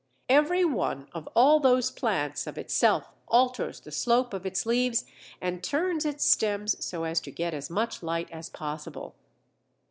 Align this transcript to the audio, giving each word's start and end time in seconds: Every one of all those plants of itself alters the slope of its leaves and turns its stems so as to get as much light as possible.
Every 0.29 0.65
one 0.65 1.07
of 1.13 1.29
all 1.35 1.59
those 1.59 1.91
plants 1.91 2.47
of 2.47 2.57
itself 2.57 3.07
alters 3.27 3.79
the 3.81 3.91
slope 3.91 4.33
of 4.33 4.47
its 4.47 4.65
leaves 4.65 5.05
and 5.39 5.63
turns 5.63 6.05
its 6.07 6.25
stems 6.25 6.83
so 6.83 7.03
as 7.03 7.19
to 7.21 7.29
get 7.31 7.53
as 7.53 7.69
much 7.69 8.01
light 8.01 8.31
as 8.31 8.49
possible. 8.49 9.13